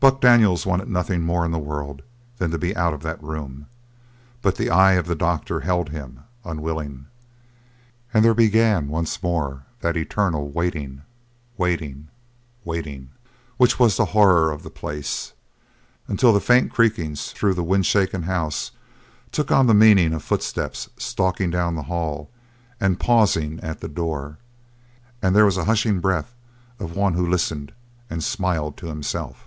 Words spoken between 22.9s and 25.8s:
pausing at the door, and there was the